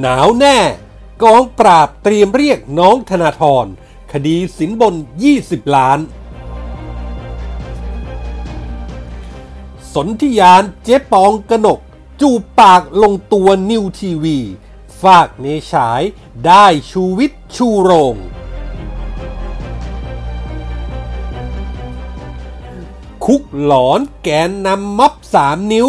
[0.00, 0.58] หนาวแน่
[1.22, 3.66] กองปราบเตรียมเรียกน้องธนาธร
[4.12, 4.94] คดีสินบน
[5.34, 5.98] 20 ล้าน
[9.92, 11.80] สนธิยานเจ๊ปองกนก
[12.20, 14.38] จูบปากลงตัวนิวทีวี
[15.02, 16.02] ฝากเนฉาย
[16.46, 18.16] ได้ชูวิทย์ชูโรง
[23.24, 25.88] คุกหลอนแกนนำม็อบสามนิ้ว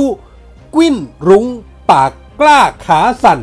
[0.75, 0.95] กิ้น
[1.27, 1.45] รุ้ง
[1.91, 3.41] ปากกล้าขาสั่น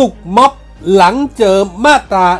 [0.00, 0.52] ลุกม็อบ
[0.94, 2.38] หลังเจอมาตรา 112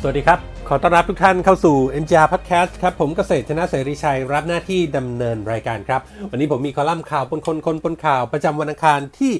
[0.00, 0.38] สวัสดีครับ
[0.68, 6.00] ขอต้อนรับทุกท่านเข้าสู่ NGR Podcast ครับ ผมเกษตรชนะเสรีชัย รับหน้าที่ดำเนินรายการครับ
[6.30, 9.32] วันนี้ผมมีคอลัมน์ข่าวปนคนคนปนข่าว ประจำวันอังคารที่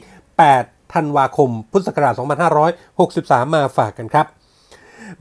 [0.42, 2.14] 8 ธันวาคม พุทธศักราช
[2.84, 4.26] 2563 มาฝากกันครับ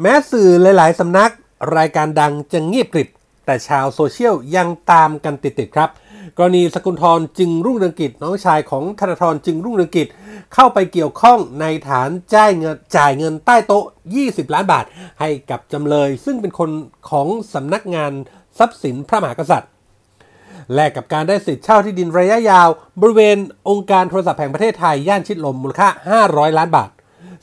[0.01, 1.31] แม้สื่อหลาย ๆ สำนัก
[1.77, 3.09] รายการดังจะเงียบกริบ
[3.45, 5.89] แต่ชาวโซเชียลยังตามกันติดๆครับ
[6.37, 10.07] กรณีสกุลทรจึงรุ่งเรืองกิจน้องชายของธนาธรจึงรุ่งเรืองกิจ
[10.53, 13.85] เข้าไปเกี่ยวข้องในฐานจ่ายเงินจ่ายเงินใต้โต๊ะ
[14.19, 14.85] 20 ล้านบาท
[15.19, 16.69] ให้กับจำเลย ซึ่งเป็นคน
[17.09, 18.11] ของสำนักงาน
[18.57, 19.71] ทรัพย์สินพระมหากษัตริย์
[20.73, 22.67] แลกกับการได้สิทธิ์เช่าที่ดินระยะยาว
[23.01, 23.37] บริเวณ
[23.69, 25.89] องค์การโทรศัพท์แห่งประเทศไทย ย่านชิดลมมูลค่า
[26.21, 26.89] 500 ล้านบาท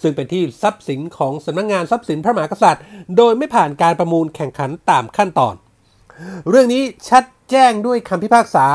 [0.03, 2.83] ซึ่งเป็นที่ทรัพย์สินของสำนักงานทรัพย์สินพระมหากษัตริย์
[3.17, 5.55] โดยไม่ผ่านการประมูลแข่งขันตามขั้นตอน
[6.49, 8.67] เรื่องนี้ชัดแจ้งด้วยคำพิพากษา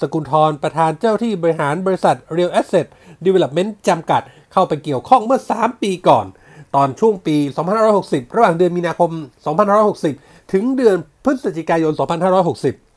[0.00, 2.86] สกุลทรประธานเจ้าที่บริหารบริษัท Real Asset
[3.26, 4.22] Development จำกัด
[4.52, 6.26] เข้าไปเกี่ยวข้องเมื่อ 3 ปีก่อน
[6.74, 7.36] ตอนช่วงปี
[7.86, 9.10] 2560 ระหว่างเดือนมีนาคม
[9.82, 11.92] 2560 ถึงเดือนพฤศจิกายน
[12.42, 12.91] 2560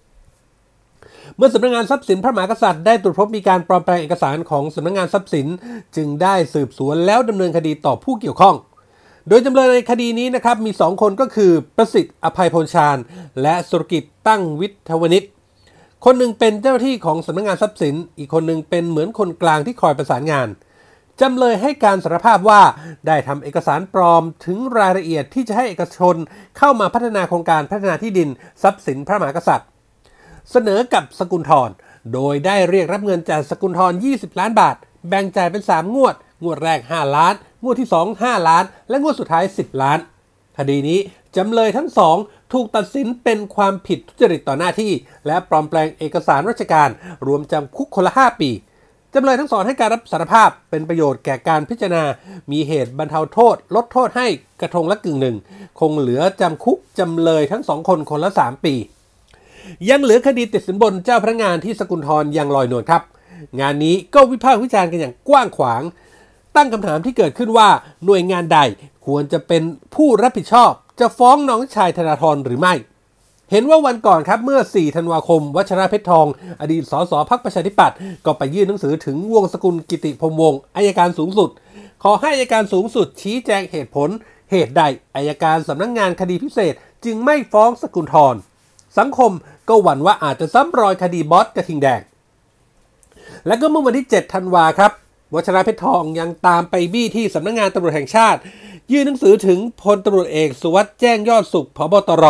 [1.37, 5.47] เมื่อสำนักงานทรัพย์สินพระมหากษัตริย์ได้ตรวจพบมีการปลอมแปลงเอกสารของสำนักงานทรัพย์สิน
[5.95, 8.55] จึงได้สืบสวนแล้วดำเนินคดีต่อผู้เกี่ยวข้อง
[9.29, 12.97] โดยจำเลยในคดีนี้นะครับมี 2 คนก็คือประสิทธิ์อภัยพลชาญ
[13.41, 15.23] และสุรกิจตั้งวิทวณิช
[16.05, 20.47] คนหนึ่งเป็นเจ้าหน้าที่ของสำนักงานทรัพย์สิน อีกคนหนึ่งเป็นเหมือนคนกลางที่คอยประสานงาน
[21.21, 22.61] จำเลยให้การสารภาพว่า
[23.07, 26.15] ได้ทำเอกสารปลอมถึงรายละเอียดที่จะให้เอกชน
[26.57, 28.29] เข้ามาพัฒนาโครงการพัฒนาที่ดิน
[28.63, 29.69] ทรัพย์สินพระมหากษัตริย์
[30.51, 31.69] เสนอกับสกุลทร
[32.13, 34.75] โดยได้เรียกรับเงินจากสกุลทร 20 ล้านบาท
[35.09, 37.33] แบ่งจ่ายเป็น 3 งวด งวดแรก 5 ล้าน
[37.63, 39.99] งวดที่ 2 5 ล้าน และงวดสุดท้าย 10 ล้าน
[40.57, 40.99] คดีนี้
[41.37, 42.17] จำเลยทั้งสอง
[42.53, 44.91] ถูกตัดสินเป็นความผิดทุจริตต่อหน้าที่
[45.27, 46.89] และปลอมแปลงเอกสารราชการ
[47.27, 48.51] รวมจำคุกคนละ 5 ปี
[49.13, 52.03] จำเลยทั้งสองให้การรับสารภาพเป็นประโยชน์แก่การพิจารณา
[52.51, 54.27] มีเหตุบรรเทาโทษ ลดโทษให้
[54.61, 55.37] กระทงละกึ่งหนึ่ง
[55.79, 58.75] คงเหลือจำคุกจำเลยทั้งสองคนคนละ 3 ปี
[59.89, 63.01] ยังเหลือคดีติดสินบนเจ้าพนักงานที่สกุลทรยังลอยนวลครับ
[63.59, 65.81] งานนี้ก็วิพากษ์วิจารณ์กันอย่างกว้างขวาง
[66.55, 67.69] ตั้งคำถามที่เกิดขึ้นว่า
[68.05, 68.59] หน่วยงานใด
[69.05, 69.63] ควรจะเป็น
[69.95, 72.73] ผู้รับผิดชอบ จะฟ้องน้องชายธนาธรหรือไม่
[73.51, 76.25] เห็นว่าวันก่อนครับเมื่อ 4 ธันวาคม วัชระเพชรทอง
[76.61, 81.49] อดีตสสพักประชาธิปัตย์ก็ไปยื่นหนังสือถึงวงสกุลกิติพรมวงศ์อายการสูงสุด
[82.03, 84.09] ขอให้อายการสูงสุดชี้แจงเหตุผล
[84.51, 84.83] เหตุใด
[85.15, 86.73] อายการสำนักงงานคดีพิเศษ
[87.05, 88.35] จึงไม่ฟ้องสกุลทร
[88.97, 89.31] สังคม
[89.69, 92.01] ก็หวั่นว่าอาจจะซ้ำรอยคดีบอสกระทิงแดง
[93.47, 94.91] และก็เมื่อวันที่ 7 ธันวาครับ
[95.33, 98.39] วัชระเพชรทองยังตามไปบี้ที่สำนักงงานตำรวจแห่งชาติ
[98.91, 102.25] ยื่นหนังสือถึงพลตำรวจเอกสุวัสด์แจ้งยอดสุขพบตร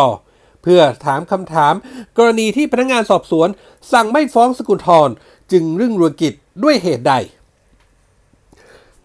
[0.63, 1.73] เพื่อถามคำถาม
[2.17, 3.47] กรณีที่พนักงานสอบสวน
[3.91, 5.09] สั่งไม่ฟ้องสกุลทร
[5.51, 6.33] จึงรึ่งรวกิจ
[6.63, 7.13] ด้วยเหตุใด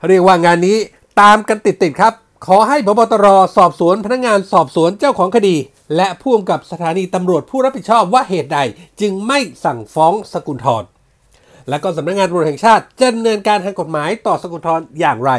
[0.06, 0.76] เรียกว่างานนี้
[1.20, 2.14] ตามกันติดๆครับ
[2.46, 5.56] ขอให้พบตรสอบสวนพนักงานสอบสวนเจ้าของคดี
[5.96, 8.58] และผู้กำกับสถานีตำรวจผู้รับผิดชอบว่าเหตุใด
[9.00, 10.84] จึงไม่สั่งฟ้องสกุลทร
[11.68, 15.32] และก็สำนักงานตำรวจแห่งชาติจะดำเนินการทางกฎหมายต่อสกุลทรอย่างไร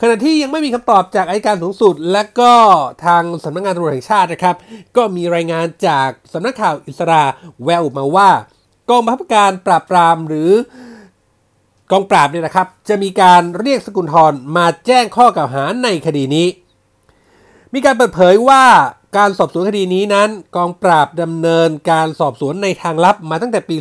[0.00, 2.52] ขณะที่ยังไม่มีคำตอบจากอัยการสูงสุด และก็
[3.06, 4.56] ทางสำนักงานตำรวจแห่งชาตินะครับ
[4.96, 7.22] ก็มีรายงานจากสำนักข่าวอิสรา
[7.64, 8.30] แววมาว่า
[8.88, 10.50] กองบังคับการปราบปรามหรือ
[11.90, 16.48] กองปราบเนี่ยนะครับ จะมีการเรียกสกุลทรมาแจ้งข้อกล่าวหาในคดีนี้
[17.74, 18.64] มีการเปิดเผยว่า
[19.16, 23.76] การสอบสวนคดีนี้นั้น กองปราบดำเนินการสอบสวนในทางลับมาตั้งแต่ปี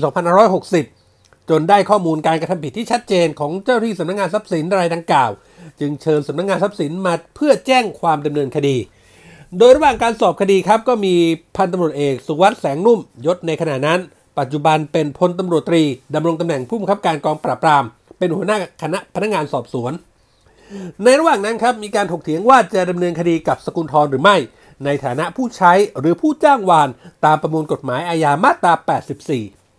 [0.71, 5.31] 2560 จนได้ข้อมูลการกระทำผิดที่ชัดเจนของเจ้าหน้าที่สำนักงานทรัพย์สินรายดังกล่าว
[5.79, 8.77] จึงเชิญสำนักงานทรัพย์สินมาเพื่อแจ้งความดำเนินคดี
[9.57, 11.15] โดยระหว่างการสอบคดีครับก็มี
[11.55, 13.99] พันตำรวจเอกสุวัสด์แสงนุ่มยศในขณะนั้น
[14.39, 15.83] ปัจจุบันเป็นพลตำรวจตรี
[16.15, 17.83] ดำรงตำแหน่งผู้บังคับการกองปราบปราม
[18.17, 19.93] เป็นหัวหน้าคณะพนักงานสอบสวน
[21.03, 24.35] ในระหว่างนั้นครับมีการถกเถียงว่าจะดำเนินคดีกับสกุลทรหรือไม่
[24.85, 26.89] ในฐานะผู้ใช้หรือผู้จ้างวาน
[27.25, 28.73] ตามประมวลกฎหมายอาญามาตรา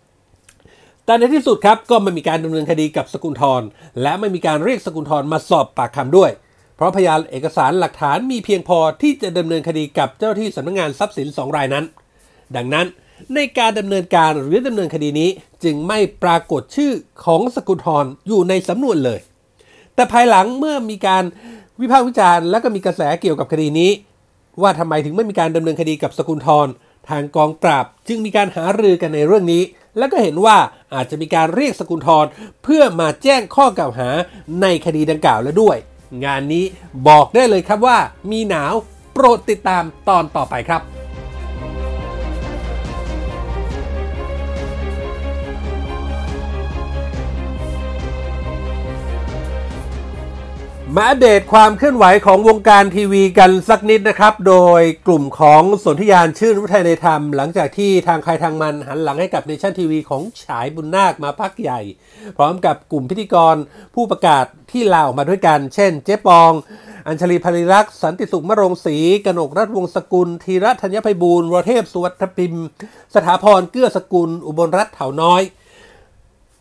[0.01, 3.61] 84แต่ในที่สุดครับก็ไม่มีการดำเนินคดีกับสกุลทร
[4.01, 6.31] และไม่มีการเรียกสกุลทรมาสอบปากคำด้วย
[6.75, 11.85] เพราะพยานเอกสารหลักฐานมีเพียงพอที่จะดำเนินคดีกับเจ้าหน้าที่สำนักงานทรัพย์สินสองรายนั้น
[12.55, 12.87] ดังนั้น
[13.35, 15.29] ในการดำเนินการหรือดำเนินคดีนี้
[15.63, 16.91] จึงไม่ปรากฏชื่อ
[17.25, 19.19] ของสกุลทรอยู่ในสำนวนเลย
[19.95, 21.23] แต่ภายหลังเมื่อมีการ
[21.81, 23.91] วิพากษ์วิจารณ์และก็มีกระแสเกี่ยวกับคดีนี้
[24.61, 26.67] ว่าทำไมถึงไม่มีการดำเนินคดีกับสกุลทร
[27.09, 29.63] ทางกองปราบจึงมีการหารือกันในเรื่องนี้
[29.97, 30.57] แล้วก็เห็นว่า
[30.93, 32.25] อาจจะมีการเรียกสกุลทร
[32.63, 34.09] เพื่อมาแจ้งข้อกล่าวหา
[34.61, 35.77] ในคดีดังกล่าวแล้วด้วย
[36.25, 36.65] งานนี้
[37.07, 37.97] บอกได้เลยครับว่า
[38.31, 38.73] มีหนาว
[39.13, 41.00] โปรดติดตามตอนต่อไปครับ
[50.97, 61.81] มาอัปเดตความเคลื่อนไหวของวงการทีวีกันสักนิดนะครับ โดยกลุ่มของสนธิยานชื่นรุทัยในธรรม หลังจากที่ทางใครทางมันหันหลังให้กับเนชั่นทีวีของฉายบุญนาคมาพักใหญ่
[62.37, 63.55] พร้อมกับกลุ่มพิธีกร
[63.95, 66.51] ผู้ประกาศที่ลาออกมาด้วยกัน เช่น เจ๊ปอง
[67.07, 72.67] อัญชลีภริรักษ์ สันติสุขมรงศรีกนกรัฐวงศกุล ธีรธัญไพบูลวรเทพสุวัฒพิมพ์
[73.15, 75.43] สถาพรเกื้อสกุล อุบลรัฐเถาน้อย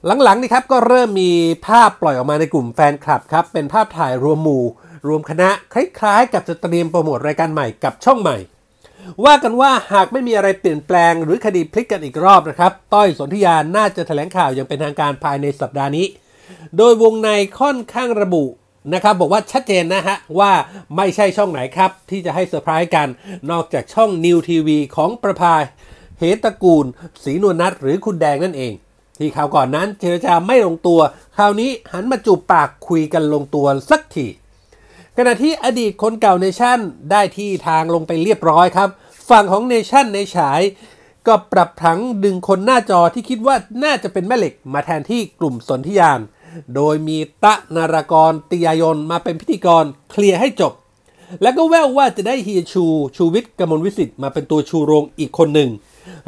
[0.06, 1.31] หลังๆนี่ครับก็เริ่มมี
[1.67, 4.64] ภาพปล่อยออกมาในกลุ่มแฟนคลับครับ เป็นภาพถ่ายรวมหมู่
[5.08, 8.37] รวมคณะคล้ายๆ กับจะเตรียมโปรโมทรายการใหม่กับช่องใหม่
[9.25, 16.06] ว่ากันว่าหากไม่มีอะไรเปลี่ยนแปลงหรือคดีพลิกกันอีกรอบนะครับ ต้อยสนธิยาน่าจะแถลงข่าวอย่างเป็นทางการภายในสัปดาห์นี้
[16.76, 17.31] โดยวงใน
[17.61, 18.44] ค่อนข้างระบุ
[18.94, 20.52] นะครับบอกว่าชัดเจนนะฮะ ว่า
[20.97, 23.08] ไม่ใช่ช่องไหนครับ ที่จะให้เซอร์ไพรส์กัน
[23.50, 25.55] นอกจากช่องนิวทีวีของประภา
[26.19, 26.87] เหตระกูล
[27.25, 28.75] ศรีนวลนัทหรือคุณแดงนั่นเอง
[29.20, 31.00] ที่ข่าวก่อนนั้นเจรจาไม่ลงตัว
[31.37, 34.26] คราวนี้หันมาจูบปากคุยกันลงตัวสักที
[35.17, 36.78] ขณะที่อดีตคนเก่าเนชั่น
[37.11, 38.88] ได้ที่ทางลงไปเรียบร้อยครับ
[39.31, 40.61] ฝั่งของเนชั่นในฉาย
[41.26, 46.20] ก็ปรับผังดึงคนหน้าจอที่คิดว่าน่าจะเป็นแม่เหล็กมาแทนที่กลุ่มสนธิยาน
[46.75, 50.73] โดยมีตะนารากรติยายนมาเป็นพิธีกรเคลียร์ให้จบ
[51.43, 52.84] แล้วก็แววว่าจะได้เฮียชู
[53.16, 55.70] ชูวิทย์กมลวิสิทธิ์มาเป็นตัวชูโรงอีกคนหนึ่ง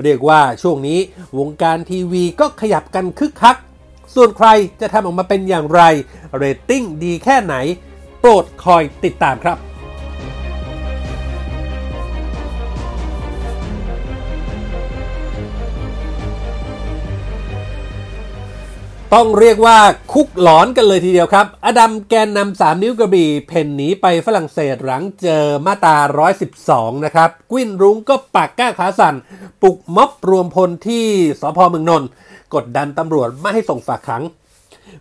[0.03, 0.99] เรียกว่าช่วงนี้
[1.39, 3.57] วงการทีวีก็ขยับกันคึกคัก
[4.15, 4.49] ส่วนใคร
[4.81, 5.83] จะทำออกมาเป็นอย่างไร
[6.37, 7.55] เรตติ้งดีแค่ไหน
[8.21, 9.72] โปรดคอยติดตามครับ
[19.15, 19.79] ต้องเรียกว่า
[20.13, 25.97] คุกหลอนกันเลยทีเดียวครับ อดัมแกนนำสามนิ้วกระบี่เผ่นหนีไปฝรั่งเศสหลังเจอมาตรา
[26.51, 29.15] 112 นะครับ กวินรุ้งก็ปากกล้าขาสั่น
[29.63, 31.07] ปลุกม็อบรวมพลที่
[31.41, 32.09] สภ.เมืองนนท์
[32.55, 34.23] กดดันตำรวจไม่ให้ส่งฝากขัง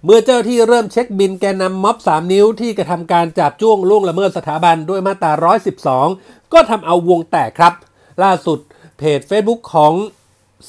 [0.04, 5.32] เมื่อเจ้าที่เริ่มเช็คบิลแกนนำม็อบ 3 นิ้วที่กระทำการจาบจ้วงล่วงละเมิดสถาบันด้วยมาตรา
[5.98, 7.74] 112 ก็ทำเอาวงแตกครับ
[8.24, 8.60] ล่าสุด
[8.98, 9.94] เพจ Facebook ของ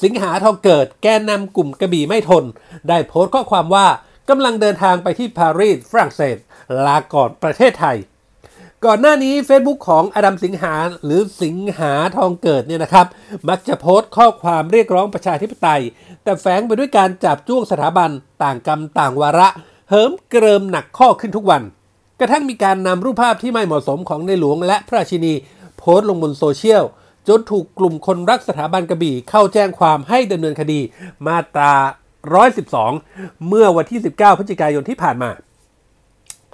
[0.01, 2.43] สิงหาทองเกิดแกนนำกลุ่มกระบี่ไม่ทน
[2.89, 3.87] ได้โพสต์ข้อความว่า
[4.29, 6.37] กำลังเดินทางไปที่ปารีสฝรั่งเศส
[6.85, 7.97] ลาก่อนประเทศไทย
[8.85, 13.07] ก่อนหน้านี้ Facebook ของอดัมสิงหาหรือสิงหาทองเกิดเนี่ยนะครับ
[13.49, 15.81] มักจะโพสต์ข้อความเรียกร้องประชาธิปไตย
[16.23, 18.09] แต่แฝงไปด้วยการจับจ้วงสถาบัน
[18.43, 19.47] ต่างกรรมต่างวาระ
[19.89, 21.61] เหิมเกริมหนักข้อขึ้นทุกวัน
[22.19, 25.33] กระทั่งมีการนำรูปภาพที่ไม่เหมาะสมของในหลวงและพระราชินี
[25.77, 26.83] โพสต์ลงบนโซเชียล
[27.27, 30.79] จนถูกกลุ่มคนรักสถาบันกระบี่เข้าแจ้งความให้ดำเนินคดี
[31.27, 31.73] มาตรา
[32.61, 35.31] 112 เมื่อวันที่ 19 พฤศจิกายนที่ผ่านมา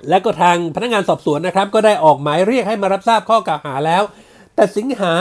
[0.09, 4.03] และก็ทางพนักงานสอบสวนนะครับ ก็ได้ออกหมายเรียกให้มารับทราบข้อกล่าวหาแล้ว
[4.55, 5.13] แต่สิงหา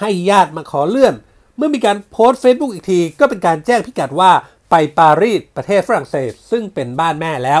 [0.00, 1.14] ให้ญาติมาขอเลื่อน
[1.56, 4.30] เมื่อมีการโพสต์ Facebook อีกที ก็เป็นการแจ้งพิกัดว่า
[4.70, 7.56] ไปปารีสประเทศฝรั่งเศส ซึ่งเป็นบ้านแม่แล้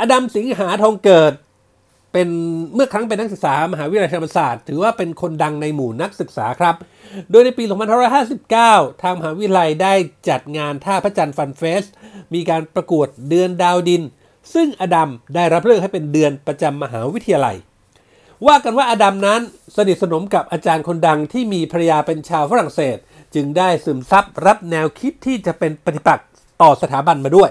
[0.00, 1.32] อดัมสิงหาทองเกิด
[2.12, 2.28] เป็น
[2.74, 6.76] เมื่อครั้งเป็นนักศึกษามหาวิทยาลัยธรรมศาสตร์ ถือว่าเป็นคนดังในหมู่นักศึกษาครับ
[7.30, 7.64] โดยในปี
[8.32, 9.94] 2559 ทางมหาวิทยาลัยได้
[10.28, 11.84] จัดงานท่าพระจันทร์ Fun Fest
[12.34, 14.02] มีการประกวดเดือนดาวดิน
[14.54, 17.56] ซึ่งอดัมได้รับเลือกให้เป็นเดือนประจำมหาวิทยาลัย
[18.46, 19.40] ว่ากันว่าอดัมนั้น
[19.76, 22.96] สนิทสนมกับอาจารย์คนดังที่มีภรรยาเป็นชาวฝรั่งเศส
[23.34, 26.28] จึงได้ซึมซับรับแนวคิดที่จะเป็นปฏิปักษ์
[26.62, 27.50] ต่อสถาบันมาด้วย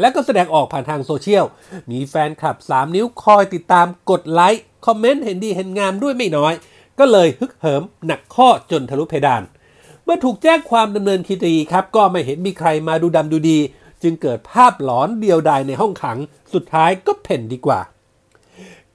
[0.00, 1.44] และก็แสดงออกผ่านทางโซเชียล
[1.90, 6.52] มีแฟนคลับ 3 นิ้วคอยติดตามกดไลค์ คอมเมนต์เห็นดีเห็นงามด้วยไม่น้อย
[6.98, 9.42] ก็เลยฮึกเหิมหนักข้อจนทะลุเพดาน
[10.04, 13.58] เมื่อถูกแจ้งความดำเนินคดีครับ ก็ไม่เห็นมีใครมาดูดำดูดี
[14.02, 16.18] จึงเกิดภาพหลอนเดียวดายในห้องขัง
[16.54, 17.80] สุดท้ายก็เพ่นดีกว่า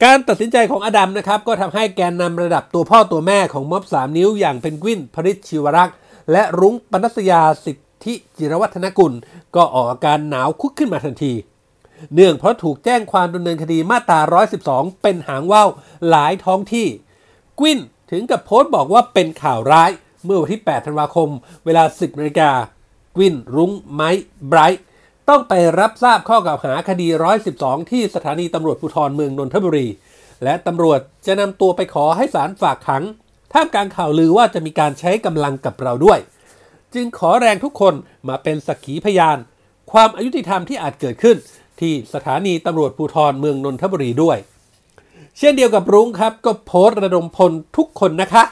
[0.04, 5.96] การตัดสินใจของอดัมนะครับก็ทำให้แกนนำระดับตัวพ่อตัวแม่ของม็อบ3นิ้วอย่างเพนกวินพริชชิวรักษ์
[6.32, 7.78] และรุ้งปนัสยาสิท
[8.08, 9.14] ธิจิรวัฒนกุล
[9.56, 11.34] ก็ออกอาการหนาวคุกขึ้นมาทันที
[12.14, 14.20] เนื่องเพราะถูกแจ้งความดำเนินคดีมาตรา
[14.62, 15.70] 112 เป็นหางว่าว
[16.10, 16.88] หลายท้องที่
[17.60, 17.80] กวิน
[18.12, 19.92] ถึงกับโพสต์บอกว่าเป็นข่าวร้าย
[20.26, 21.30] เมื่อวันที่ 8 ธันวาคม
[21.66, 22.52] เวลา 10นาฬิกา
[23.16, 24.10] กวินรุ้งไม้
[24.48, 24.84] ไบรท์
[25.30, 27.08] ต้องไปรับทราบข้อกล่าวหาคดี
[27.50, 29.88] 112 ที่สถานีตำรวจภูธรเมืองนนทบุรี
[30.44, 33.04] และตำรวจจะนำตัวไปขอให้ศาลฝากขัง
[33.54, 36.20] ท่ามกลางข่าวลือว่าจะมีการใช้กำลังกับเราด้วย
[36.94, 37.94] จึงขอแรงทุกคน
[38.28, 39.38] มาเป็นสักขีพยาน
[39.92, 41.38] ความอายุติธรรมที่อาจเกิดขึ้น
[41.80, 44.38] ที่สถานีตำรวจภูธรเมืองนนทบุรีด้วย
[45.38, 48.44] เช่นเดียวกับรุ้งครับ ก็โพสต์ระดมพลทุกคนนะคะ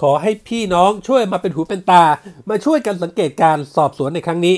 [0.00, 2.04] ขอให้พี่น้องช่วยมาเป็นหูเป็นตา
[2.48, 4.56] มาช่วยกันสังเกตการสอบสวนในครั้งนี้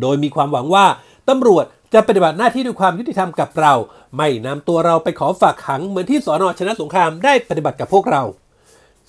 [0.00, 0.86] โดยมีความหวังว่า
[1.28, 1.64] ตำรวจ
[1.94, 3.74] จะปฏิบัติหน้าที่ด้วยความยุติธรรมกับเรา
[4.16, 8.22] ไม่นำตัวเราไปขอฝากขังเหมือนที่สอนอชนะสงครามได้ปฏิบัติกับพวกเรา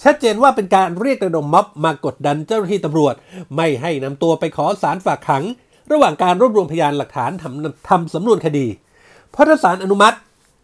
[0.04, 3.14] ชัดเจนว่าเป็นการเรียกระดมม็อบมากดดันเจ้าหน้าที่ตำรวจ
[3.56, 5.44] ไม่ให้นำตัวไปขอสารฝากขัง
[5.92, 8.68] ระหว่างการรวบรวมพยานหลักฐานทำทำสำนวนคดี
[9.32, 10.18] เพราะถ้าศาลอนุมัติ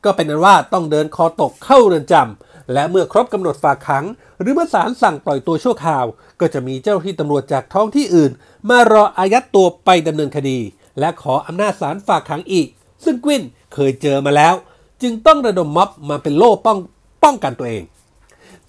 [0.06, 4.06] ก็เป็นนั้นว่าต้องเดินคอตกเข้าเรือนจำและเมื่อครบกำหนดฝากขัง
[4.40, 6.06] หรือเมื่อศาลสั่งปล่อยตัวชั่วคราว
[6.40, 8.32] ก็จะมีเจ้าหน้าที่ตำรวจจากท้องที่อื่น
[8.70, 10.60] มารออายัดตัวไปดำเนินคดี
[11.00, 12.68] และขออำนาจศาลฝากขังอีก
[13.04, 14.54] ซึ่งกวินเคยเจอมาแล้ว
[15.02, 16.78] จึงต้องระดมม็อบมาเป็นโล่ป้อง
[17.24, 17.84] ป้องกันตัวเอง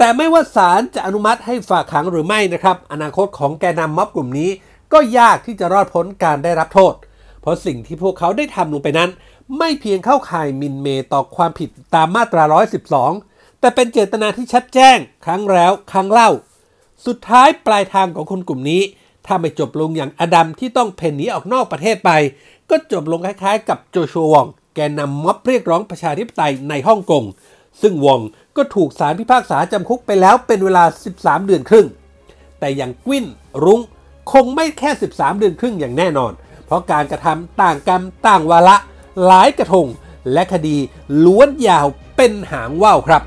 [0.05, 4.51] แต่ไม่ว่าศาลจะอนุมัติให้ฝากขังหรือไม่นะครับ อนาคตของแกนนำม็อบกลุ่มนี้
[4.93, 6.95] ก็ยากที่จะรอดพ้นการได้รับโทษ
[7.41, 9.11] เพราะสิ่งที่พวกเขาได้ทำลงไปนั้น
[9.59, 12.43] ไม่เพียงเข้าข่ายมินเมต่อความผิดตามมาตรา
[13.03, 16.31] 112 แต่เป็นเจตนาที่ชัดแจ้ง ครั้งแล้วครั้งเล่า
[17.07, 18.83] สุดท้ายปลายทางของคนกลุ่มนี้
[19.27, 22.11] ถ้าไม่จบลงอย่างอดัมที่ต้องเพ่นหนีออกนอกประเทศไป
[22.71, 27.25] ก็จบลงคล้ายๆ กับโจชัววองแกนนำม็อบเรียกร้องประชาธิปไตยในฮ่องกง
[27.83, 28.21] ซึ่งวอง
[28.57, 31.87] ก็ถูกศาลพิพากษาจำคุกไปแล้วเป็นเวลา 13 เดือนครึ่ง
[32.61, 33.27] แต่อย่างกวิน
[33.65, 33.81] รุ้ง
[34.33, 36.33] คงไม่แค่ 13 เดือนครึ่งอย่างแน่นอน
[36.67, 38.77] เพราะการกระทำต่างกรรมต่างวาระ
[39.27, 39.87] หลายกระทง
[40.33, 40.77] และคดี
[41.25, 43.23] ล้วนยาวเป็นหางว่าวครับ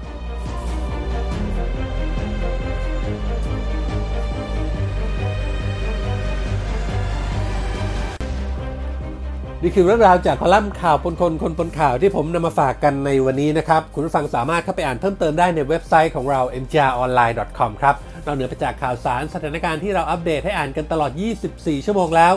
[9.66, 17.96] นี่คือเรื่องราวจากคอลัมน์ข่าวปนคนคนปนข่าวที่ผมนำมาฝากกันในวันนี้นะครับ คุณผู้ฟังสามารถเข้าไปอ่านเพิ่มเติมได้ในเว็บไซต์ของเรา mgronline.com ครับ
[18.26, 21.12] นอกเหนือไปจากข่าวสารสถานการณ์ที่เราอัปเดตให้อ่านกันตลอด
[21.50, 22.34] 24 ชั่วโมงแล้ว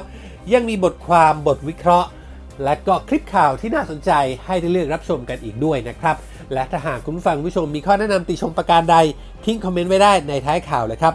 [0.52, 2.08] ยังมีบทความบทวิเคราะห์
[2.64, 4.10] และก็คลิปข่าวที่น่าสนใจ
[4.46, 6.16] ให้ได้เลือกรับชมกันอีกด้วยนะครับ
[6.52, 8.96] และถ้าหากคุณผู้ฟังผู้ชมมีข้อแนะนำติชมประการใด
[9.44, 11.14] ทิ้งคอมเมนต์ไว้ได้ในท้ายข่าวเลยครับ